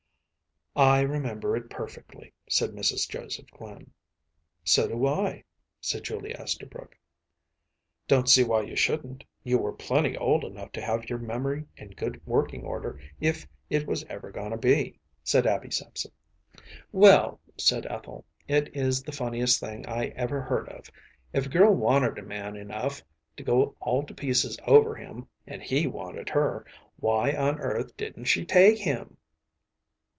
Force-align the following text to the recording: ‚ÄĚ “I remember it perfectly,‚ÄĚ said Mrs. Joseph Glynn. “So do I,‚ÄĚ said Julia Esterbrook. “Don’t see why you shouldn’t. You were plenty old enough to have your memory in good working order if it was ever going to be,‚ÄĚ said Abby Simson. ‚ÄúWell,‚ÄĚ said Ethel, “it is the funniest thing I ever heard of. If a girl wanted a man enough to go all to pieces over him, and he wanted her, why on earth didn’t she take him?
‚ÄĚ 0.73 0.83
“I 0.83 1.01
remember 1.01 1.57
it 1.57 1.69
perfectly,‚ÄĚ 1.69 2.31
said 2.49 2.69
Mrs. 2.69 3.09
Joseph 3.09 3.51
Glynn. 3.51 3.91
“So 4.63 4.87
do 4.87 5.05
I,‚ÄĚ 5.05 5.43
said 5.81 6.05
Julia 6.05 6.37
Esterbrook. 6.37 6.93
“Don’t 8.07 8.29
see 8.29 8.45
why 8.45 8.61
you 8.61 8.77
shouldn’t. 8.77 9.25
You 9.43 9.57
were 9.57 9.73
plenty 9.73 10.15
old 10.17 10.45
enough 10.45 10.71
to 10.71 10.81
have 10.81 11.09
your 11.09 11.19
memory 11.19 11.65
in 11.75 11.89
good 11.89 12.25
working 12.25 12.63
order 12.63 12.97
if 13.19 13.45
it 13.69 13.85
was 13.85 14.05
ever 14.05 14.31
going 14.31 14.51
to 14.51 14.57
be,‚ÄĚ 14.57 14.99
said 15.25 15.45
Abby 15.45 15.71
Simson. 15.71 16.11
‚ÄúWell,‚ÄĚ 16.93 17.39
said 17.59 17.85
Ethel, 17.87 18.23
“it 18.47 18.73
is 18.73 19.03
the 19.03 19.11
funniest 19.11 19.59
thing 19.59 19.85
I 19.89 20.05
ever 20.15 20.39
heard 20.41 20.69
of. 20.69 20.89
If 21.33 21.47
a 21.47 21.49
girl 21.49 21.73
wanted 21.73 22.17
a 22.17 22.23
man 22.23 22.55
enough 22.55 23.03
to 23.35 23.43
go 23.43 23.75
all 23.81 24.03
to 24.03 24.13
pieces 24.13 24.57
over 24.65 24.95
him, 24.95 25.27
and 25.45 25.61
he 25.61 25.85
wanted 25.85 26.29
her, 26.29 26.65
why 26.95 27.33
on 27.33 27.59
earth 27.59 27.97
didn’t 27.97 28.29
she 28.29 28.45
take 28.45 28.77
him? 28.77 29.17